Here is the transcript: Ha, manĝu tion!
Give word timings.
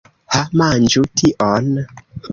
Ha, 0.35 0.39
manĝu 0.61 1.05
tion! 1.21 1.71